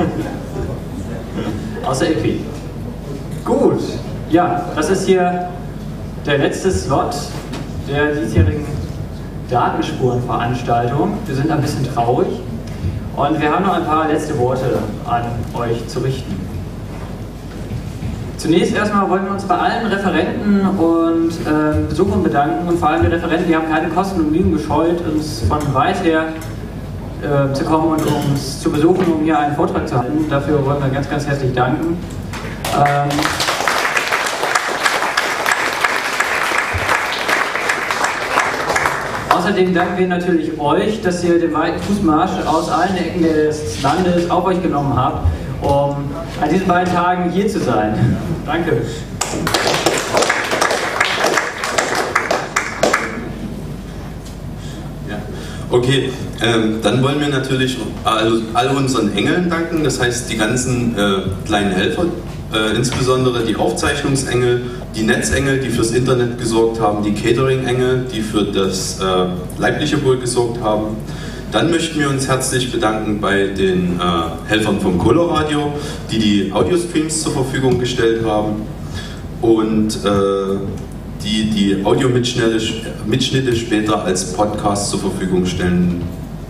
Außer 1.86 2.10
Equi. 2.10 2.40
Gut, 3.44 3.80
ja, 4.30 4.64
das 4.76 4.90
ist 4.90 5.06
hier 5.06 5.48
der 6.26 6.38
letzte 6.38 6.70
Slot 6.70 7.14
der 7.88 8.14
diesjährigen 8.14 8.66
Datenspurenveranstaltung. 9.50 11.14
Wir 11.26 11.34
sind 11.34 11.50
ein 11.50 11.60
bisschen 11.60 11.84
traurig 11.92 12.28
und 13.16 13.40
wir 13.40 13.50
haben 13.50 13.64
noch 13.64 13.74
ein 13.74 13.84
paar 13.84 14.08
letzte 14.08 14.38
Worte 14.38 14.78
an 15.06 15.24
euch 15.54 15.86
zu 15.88 16.00
richten. 16.00 16.38
Zunächst 18.36 18.74
erstmal 18.74 19.10
wollen 19.10 19.24
wir 19.26 19.32
uns 19.32 19.44
bei 19.44 19.56
allen 19.56 19.86
Referenten 19.86 20.66
und 20.78 21.30
äh, 21.30 21.88
Besuchern 21.88 22.22
bedanken 22.22 22.68
und 22.68 22.78
vor 22.78 22.88
allem 22.88 23.02
die 23.02 23.08
Referenten, 23.08 23.48
die 23.48 23.54
haben 23.54 23.68
keine 23.68 23.88
Kosten 23.88 24.20
und 24.20 24.32
Mühen 24.32 24.52
gescheut, 24.52 25.02
uns 25.06 25.42
von 25.46 25.74
weit 25.74 26.02
her 26.02 26.28
äh, 27.22 27.52
zu 27.52 27.64
kommen 27.64 27.92
und 27.92 28.06
uns 28.06 28.60
zu 28.60 28.70
besuchen, 28.70 29.12
um 29.12 29.24
hier 29.24 29.38
einen 29.38 29.54
Vortrag 29.54 29.88
zu 29.88 29.98
halten. 29.98 30.28
Dafür 30.28 30.64
wollen 30.64 30.82
wir 30.82 30.90
ganz, 30.90 31.08
ganz 31.08 31.26
herzlich 31.26 31.52
danken. 31.52 31.98
Ähm, 32.74 33.08
Außerdem 39.40 39.72
danken 39.72 39.98
wir 39.98 40.06
natürlich 40.06 40.60
euch, 40.60 41.00
dass 41.02 41.24
ihr 41.24 41.38
den 41.38 41.54
weiten 41.54 41.80
Fußmarsch 41.80 42.46
aus 42.46 42.70
allen 42.70 42.96
Ecken 42.96 43.22
des 43.22 43.80
Landes 43.82 44.30
auf 44.30 44.44
euch 44.44 44.62
genommen 44.62 44.94
habt, 44.94 45.26
um 45.62 45.96
an 46.42 46.48
diesen 46.50 46.66
beiden 46.66 46.92
Tagen 46.92 47.30
hier 47.30 47.48
zu 47.48 47.58
sein. 47.58 48.18
Danke. 48.44 48.82
Okay, 55.72 56.10
ähm, 56.42 56.80
dann 56.82 57.00
wollen 57.00 57.20
wir 57.20 57.28
natürlich 57.28 57.78
all, 58.02 58.42
all, 58.54 58.76
unseren 58.76 59.16
Engeln 59.16 59.48
danken, 59.48 59.84
das 59.84 60.00
heißt 60.00 60.28
die 60.28 60.36
ganzen 60.36 60.98
äh, 60.98 61.22
kleinen 61.46 61.70
Helfer, 61.70 62.06
äh, 62.52 62.74
insbesondere 62.74 63.44
die 63.44 63.54
Aufzeichnungsengel, 63.54 64.62
die 64.96 65.04
Netzengel, 65.04 65.60
die 65.60 65.68
fürs 65.68 65.92
Internet 65.92 66.40
gesorgt 66.40 66.80
haben, 66.80 67.04
die 67.04 67.14
Catering-Engel, 67.14 68.06
die 68.12 68.20
für 68.20 68.42
das 68.42 68.98
äh, 68.98 69.26
leibliche 69.60 70.04
Wohl 70.04 70.18
gesorgt 70.18 70.60
haben. 70.60 70.96
Dann 71.52 71.70
möchten 71.70 72.00
wir 72.00 72.10
uns 72.10 72.26
herzlich 72.26 72.72
bedanken 72.72 73.20
bei 73.20 73.46
den 73.46 74.00
äh, 74.00 74.48
Helfern 74.48 74.80
vom 74.80 74.98
Coloradio, 74.98 75.72
die 76.10 76.18
die 76.18 76.52
Audiostreams 76.52 77.22
zur 77.22 77.32
Verfügung 77.32 77.78
gestellt 77.78 78.24
haben 78.26 78.62
und 79.40 80.04
äh, 80.04 80.89
die 81.22 81.50
die 81.50 81.84
Audiomitschnitte 81.84 83.56
später 83.56 84.04
als 84.04 84.32
Podcast 84.32 84.90
zur 84.90 85.00
Verfügung 85.00 85.46
stellen 85.46 86.02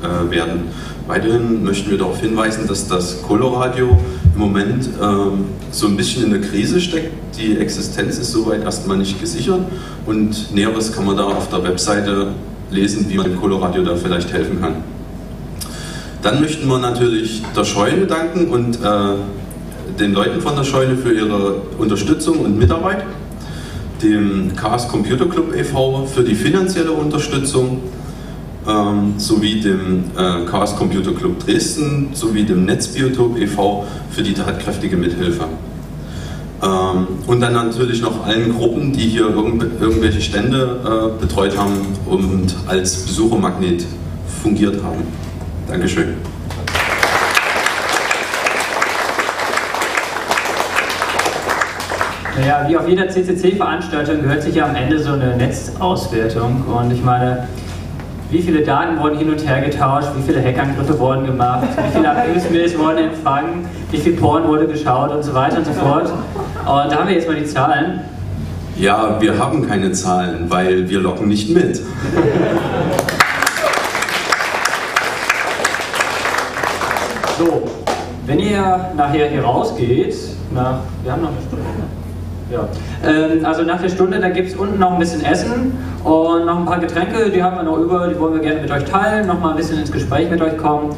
äh, 0.03 0.31
werden. 0.31 0.65
Weiterhin 1.07 1.65
möchten 1.65 1.91
wir 1.91 1.99
darauf 1.99 2.21
hinweisen, 2.21 2.69
dass 2.69 2.87
das 2.87 3.21
Coloradio 3.23 3.99
im 4.35 4.41
Moment 4.41 4.89
ähm, 5.03 5.47
so 5.73 5.89
ein 5.89 5.97
bisschen 5.97 6.25
in 6.25 6.31
der 6.31 6.41
Krise 6.41 6.81
steckt. 6.81 7.13
Die 7.37 7.59
Existenz 7.59 8.19
ist 8.19 8.33
soweit 8.33 8.63
erstmal 8.63 8.97
nicht 8.97 9.21
gesichert 9.21 9.61
und 10.07 10.55
Näheres 10.55 10.93
kann 10.93 11.07
man 11.07 11.17
da 11.17 11.25
auf 11.25 11.49
der 11.49 11.65
Webseite 11.65 12.29
lesen, 12.71 13.07
wie 13.09 13.17
man 13.17 13.27
dem 13.27 13.41
Coloradio 13.41 13.83
da 13.83 13.97
vielleicht 13.97 14.33
helfen 14.33 14.61
kann. 14.61 14.77
Dann 16.23 16.41
möchten 16.41 16.69
wir 16.69 16.79
natürlich 16.79 17.43
der 17.57 17.65
Scheune 17.65 18.07
danken 18.07 18.49
und 18.51 18.77
äh, 18.77 19.99
den 19.99 20.13
Leuten 20.13 20.41
von 20.41 20.55
der 20.55 20.65
Scheune 20.65 20.97
für 20.97 21.13
ihre 21.13 21.63
Unterstützung 21.79 22.39
und 22.41 22.59
Mitarbeit 22.59 23.05
dem 24.03 24.55
Chaos 24.57 24.89
Computer 24.89 25.27
Club 25.27 25.55
e.V. 25.57 26.07
für 26.07 26.23
die 26.23 26.35
finanzielle 26.35 26.93
Unterstützung 26.93 27.81
ähm, 28.69 29.15
sowie 29.17 29.61
dem 29.61 30.05
äh, 30.17 30.45
Chaos 30.47 30.77
Computer 30.77 31.13
Club 31.13 31.45
Dresden 31.45 32.11
sowie 32.13 32.45
dem 32.45 32.65
Netzbiotop 32.65 33.39
e.V. 33.39 33.87
für 34.11 34.23
die 34.23 34.35
tatkräftige 34.35 34.97
Mithilfe. 34.97 35.45
Ähm, 36.63 37.07
und 37.27 37.41
dann 37.41 37.55
natürlich 37.55 38.03
noch 38.03 38.27
allen 38.27 38.55
Gruppen, 38.55 38.93
die 38.93 39.09
hier 39.09 39.29
irgendw 39.29 39.67
irgendwelche 39.81 40.21
Stände 40.21 40.81
äh, 40.85 41.21
betreut 41.21 41.57
haben 41.57 41.79
und 42.07 42.55
als 42.67 42.97
Besuchermagnet 43.07 43.87
fungiert 44.43 44.83
haben. 44.83 45.03
Dankeschön. 45.67 46.15
Naja, 52.41 52.65
wie 52.67 52.77
auf 52.79 52.89
jeder 52.89 53.07
CCC-Veranstaltung 53.07 54.23
gehört 54.23 54.43
sich 54.43 54.55
ja 54.55 54.65
am 54.65 54.75
Ende 54.75 54.99
so 54.99 55.13
eine 55.13 55.37
Netzauswertung. 55.37 56.65
Und 56.75 56.91
ich 56.91 57.05
meine, 57.05 57.47
wie 58.31 58.41
viele 58.41 58.63
Daten 58.63 58.99
wurden 58.99 59.19
hin 59.19 59.29
und 59.29 59.47
her 59.47 59.61
getauscht, 59.61 60.09
wie 60.17 60.23
viele 60.23 60.43
Hackangriffe 60.43 60.99
wurden 60.99 61.27
gemacht, 61.27 61.69
wie 61.77 61.97
viele 61.99 62.11
Abhängungsmails 62.11 62.79
wurden 62.79 63.11
empfangen, 63.11 63.67
wie 63.91 63.99
viel 63.99 64.15
Porn 64.15 64.49
wurde 64.49 64.67
geschaut 64.67 65.11
und 65.11 65.23
so 65.23 65.35
weiter 65.35 65.59
und 65.59 65.67
so 65.67 65.73
fort. 65.73 66.11
Und 66.11 66.65
da 66.65 66.93
haben 66.93 67.09
wir 67.09 67.15
jetzt 67.15 67.29
mal 67.29 67.37
die 67.37 67.45
Zahlen. 67.45 68.01
Ja, 68.79 69.21
wir 69.21 69.39
haben 69.39 69.69
keine 69.69 69.93
Zahlen, 69.93 70.47
weil 70.49 70.89
wir 70.89 71.01
locken 71.01 71.29
nicht 71.29 71.55
mit. 71.55 71.77
So, 77.37 77.69
wenn 78.25 78.39
ihr 78.39 78.93
nachher 78.97 79.29
hier 79.29 79.45
rausgeht, 79.45 80.17
nach, 80.55 80.79
wir 81.03 81.13
haben 81.13 81.21
noch 81.21 81.33
eine 81.33 81.41
Stunde. 81.47 81.65
Ähm, 83.05 83.45
also 83.45 83.63
nach 83.63 83.81
der 83.81 83.89
Stunde, 83.89 84.19
da 84.21 84.29
gibt 84.29 84.49
es 84.49 84.57
unten 84.57 84.79
noch 84.79 84.93
ein 84.93 84.99
bisschen 84.99 85.25
Essen 85.25 85.73
und 86.05 86.47
noch 86.47 86.59
ein 86.59 86.67
paar 86.67 86.79
Getränke, 86.79 87.31
die 87.31 87.43
haben 87.43 87.57
wir 87.57 87.63
noch 87.63 87.79
über, 87.79 88.09
die 88.09 88.19
wollen 88.19 88.35
wir 88.35 88.41
gerne 88.41 88.61
mit 88.61 88.71
euch 88.71 88.85
teilen, 88.85 89.27
noch 89.27 89.41
mal 89.41 89.51
ein 89.51 89.57
bisschen 89.57 89.79
ins 89.79 89.93
Gespräch 89.93 90.31
mit 90.31 90.41
euch 90.43 90.57
kommen. 90.57 90.91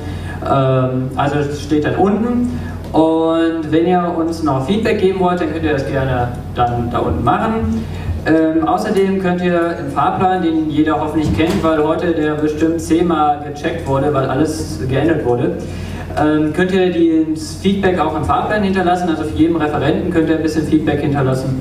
Ähm, 0.44 1.10
also 1.16 1.36
es 1.36 1.62
steht 1.62 1.84
dann 1.84 1.96
unten. 1.96 2.58
Und 2.92 3.72
wenn 3.72 3.86
ihr 3.86 4.14
uns 4.18 4.42
noch 4.42 4.66
Feedback 4.66 5.00
geben 5.00 5.20
wollt, 5.20 5.40
dann 5.40 5.50
könnt 5.50 5.64
ihr 5.64 5.72
das 5.72 5.86
gerne 5.86 6.28
dann 6.54 6.90
da 6.90 6.98
unten 6.98 7.24
machen. 7.24 7.84
Ähm, 8.24 8.68
außerdem 8.68 9.20
könnt 9.20 9.42
ihr 9.42 9.78
im 9.78 9.90
Fahrplan, 9.90 10.42
den 10.42 10.70
jeder 10.70 11.00
hoffentlich 11.00 11.34
kennt, 11.36 11.62
weil 11.64 11.82
heute 11.82 12.12
der 12.12 12.34
bestimmt 12.34 12.80
zehnmal 12.80 13.40
gecheckt 13.48 13.86
wurde, 13.88 14.14
weil 14.14 14.26
alles 14.26 14.78
geändert 14.88 15.24
wurde, 15.24 15.56
ähm, 16.18 16.52
könnt 16.52 16.72
ihr 16.72 17.26
das 17.32 17.54
Feedback 17.54 17.98
auch 17.98 18.16
im 18.16 18.24
Fahrplan 18.24 18.62
hinterlassen, 18.62 19.08
also 19.08 19.24
für 19.24 19.36
jeden 19.36 19.56
Referenten 19.56 20.10
könnt 20.10 20.28
ihr 20.28 20.36
ein 20.36 20.42
bisschen 20.42 20.66
Feedback 20.66 21.00
hinterlassen. 21.00 21.60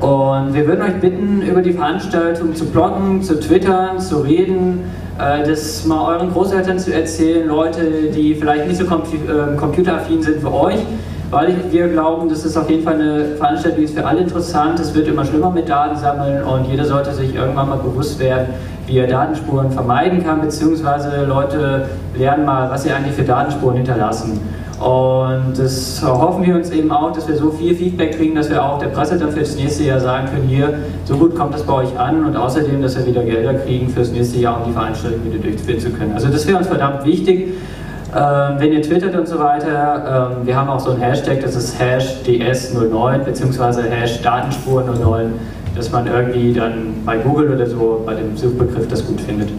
Und 0.00 0.54
wir 0.54 0.66
würden 0.66 0.82
euch 0.82 1.00
bitten, 1.00 1.42
über 1.42 1.62
die 1.62 1.72
Veranstaltung 1.72 2.54
zu 2.54 2.66
bloggen, 2.66 3.22
zu 3.22 3.40
twittern, 3.40 3.98
zu 3.98 4.18
reden, 4.18 4.84
äh, 5.18 5.46
das 5.46 5.86
mal 5.86 6.14
euren 6.14 6.30
Großeltern 6.32 6.78
zu 6.78 6.92
erzählen, 6.92 7.48
Leute, 7.48 8.10
die 8.14 8.34
vielleicht 8.34 8.68
nicht 8.68 8.78
so 8.78 8.84
ähm, 8.84 9.56
computeraffin 9.56 10.22
sind 10.22 10.42
wie 10.42 10.46
euch, 10.46 10.80
weil 11.30 11.56
wir 11.70 11.88
glauben, 11.88 12.28
das 12.28 12.44
ist 12.44 12.56
auf 12.56 12.70
jeden 12.70 12.84
Fall 12.84 12.94
eine 12.94 13.24
Veranstaltung, 13.36 13.78
die 13.80 13.84
ist 13.84 13.96
für 13.96 14.06
alle 14.06 14.20
interessant. 14.20 14.78
Es 14.78 14.94
wird 14.94 15.08
immer 15.08 15.24
schlimmer 15.24 15.50
mit 15.50 15.68
Daten 15.68 15.96
sammeln 15.96 16.42
und 16.44 16.66
jeder 16.66 16.84
sollte 16.84 17.12
sich 17.12 17.34
irgendwann 17.34 17.68
mal 17.68 17.78
bewusst 17.78 18.18
werden, 18.18 18.48
wie 18.86 18.98
er 18.98 19.06
Datenspuren 19.06 19.70
vermeiden 19.70 20.24
kann, 20.24 20.40
beziehungsweise 20.40 21.24
Leute 21.24 21.88
lernen 22.16 22.44
mal, 22.44 22.70
was 22.70 22.84
sie 22.84 22.92
eigentlich 22.92 23.14
für 23.14 23.24
Datenspuren 23.24 23.76
hinterlassen. 23.76 24.40
Und 24.78 25.54
das 25.58 26.02
hoffen 26.04 26.44
wir 26.44 26.54
uns 26.54 26.70
eben 26.70 26.92
auch, 26.92 27.10
dass 27.10 27.26
wir 27.26 27.36
so 27.36 27.50
viel 27.50 27.74
Feedback 27.74 28.16
kriegen, 28.16 28.34
dass 28.34 28.50
wir 28.50 28.62
auch 28.62 28.78
der 28.78 28.88
Presse 28.88 29.18
dann 29.18 29.34
das 29.34 29.56
nächste 29.56 29.84
Jahr 29.84 30.00
sagen 30.00 30.28
können, 30.28 30.46
hier, 30.46 30.74
so 31.06 31.16
gut 31.16 31.34
kommt 31.34 31.54
das 31.54 31.62
bei 31.62 31.72
euch 31.72 31.98
an 31.98 32.26
und 32.26 32.36
außerdem, 32.36 32.82
dass 32.82 32.96
wir 32.98 33.06
wieder 33.06 33.22
Gelder 33.22 33.54
kriegen 33.54 33.88
fürs 33.88 34.12
nächste 34.12 34.38
Jahr, 34.38 34.60
um 34.60 34.66
die 34.66 34.72
Veranstaltung 34.72 35.24
wieder 35.24 35.38
durchführen 35.38 35.80
zu 35.80 35.90
können. 35.90 36.12
Also 36.12 36.28
das 36.28 36.46
wäre 36.46 36.58
uns 36.58 36.66
verdammt 36.66 37.06
wichtig. 37.06 37.54
Ähm, 38.16 38.58
wenn 38.58 38.72
ihr 38.72 38.82
twittert 38.82 39.14
und 39.14 39.28
so 39.28 39.38
weiter, 39.38 40.30
ähm, 40.40 40.46
wir 40.46 40.56
haben 40.56 40.70
auch 40.70 40.80
so 40.80 40.92
ein 40.92 41.00
Hashtag, 41.00 41.42
das 41.42 41.54
ist 41.54 41.78
Hash 41.78 42.22
DS09 42.24 43.18
bzw. 43.18 43.82
Hash 43.90 44.20
Datenspur09 44.22 45.32
dass 45.76 45.92
man 45.92 46.06
irgendwie 46.06 46.52
dann 46.54 46.94
bei 47.04 47.18
Google 47.18 47.52
oder 47.52 47.68
so 47.68 48.02
bei 48.04 48.14
dem 48.14 48.36
Suchbegriff 48.36 48.88
das 48.88 49.06
gut 49.06 49.20
findet. 49.20 49.50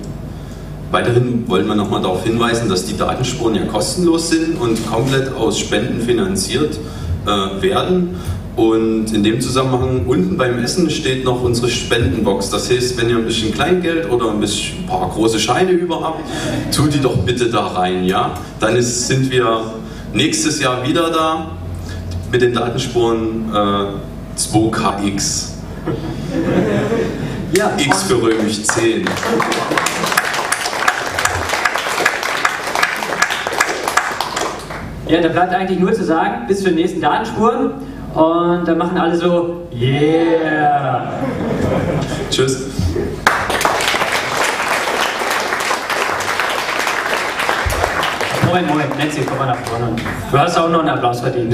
Weiterhin 0.90 1.48
wollen 1.48 1.68
wir 1.68 1.76
nochmal 1.76 2.02
darauf 2.02 2.24
hinweisen, 2.24 2.70
dass 2.70 2.86
die 2.86 2.98
Datenspuren 2.98 3.56
ja 3.56 3.66
kostenlos 3.66 4.30
sind 4.30 4.60
und 4.60 4.86
komplett 4.90 5.34
aus 5.36 5.60
Spenden 5.60 6.02
finanziert 6.02 6.80
äh, 7.26 7.62
werden. 7.62 8.16
Und 8.58 9.14
in 9.14 9.24
dem 9.24 9.40
Zusammenhang 9.40 10.08
unten 10.08 10.36
beim 10.36 10.58
Essen 10.64 10.90
steht 10.90 11.24
noch 11.24 11.44
unsere 11.44 11.70
Spendenbox. 11.70 12.50
Das 12.50 12.72
heißt, 12.72 13.00
wenn 13.00 13.08
ihr 13.08 13.18
ein 13.18 13.26
bisschen 13.26 13.54
Kleingeld 13.54 14.10
oder 14.10 14.32
ein, 14.32 14.40
bisschen, 14.40 14.80
ein 14.80 14.88
paar 14.88 15.08
große 15.10 15.40
Scheine 15.40 15.70
über 15.70 16.02
habt, 16.02 16.24
tut 16.76 16.92
die 16.92 17.00
doch 17.00 17.18
bitte 17.20 17.52
da 17.52 17.68
rein. 17.68 18.04
Ja? 18.04 18.34
Dann 18.60 18.76
ist, 18.76 19.08
sind 19.08 19.30
wir 19.30 19.76
nächstes 20.12 20.60
Jahr 20.60 20.88
wieder 20.88 21.12
da 21.12 21.52
mit 22.32 22.42
den 22.42 22.56
Datenspuren 22.56 23.46
äh, 23.54 24.40
2KX. 24.40 25.50
Ja. 27.54 27.72
X 27.78 28.04
für 28.04 28.20
römisch 28.20 28.64
10. 28.64 29.06
Ja, 35.08 35.22
da 35.22 35.30
bleibt 35.30 35.54
eigentlich 35.54 35.80
nur 35.80 35.94
zu 35.94 36.04
sagen, 36.04 36.48
bis 36.48 36.64
zur 36.64 36.72
nächsten 36.72 37.00
Datenspuren. 37.00 37.97
Und 38.18 38.68
dann 38.68 38.80
machen 38.80 38.98
alle 38.98 39.16
so, 39.16 39.68
yeah. 39.72 41.14
Tschüss. 42.32 42.66
Moin, 48.48 48.66
moin, 48.66 48.86
Netzi, 48.98 49.22
komm 49.22 49.38
mal 49.38 49.46
nach 49.46 49.58
vorne. 49.58 49.96
Du 50.32 50.40
hast 50.40 50.58
auch 50.58 50.68
noch 50.68 50.80
einen 50.80 50.90
Applaus 50.90 51.20
verdient. 51.20 51.54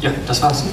Ja, 0.00 0.10
das 0.28 0.42
war's. 0.42 0.64